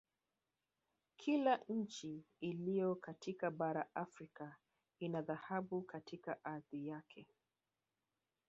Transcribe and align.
Kila 1.17 1.57
nchi 1.69 2.23
ilyopo 2.41 3.01
katika 3.01 3.51
bara 3.51 3.79
la 3.79 3.95
Afrika 3.95 4.55
ina 4.99 5.21
dhahabu 5.21 5.81
katika 5.81 6.45
ardhi 6.45 6.87
yake 6.87 7.27